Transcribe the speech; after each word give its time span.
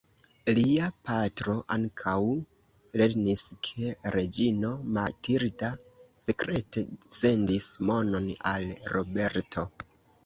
Lia 0.59 0.85
patro 1.09 1.53
ankaŭ 1.75 2.15
lernis 3.01 3.43
ke 3.67 3.91
Reĝino 4.15 4.71
Matilda 4.99 5.69
sekrete 6.23 6.87
sendis 7.21 7.69
monon 7.91 8.31
al 8.55 8.69
Roberto. 8.97 9.69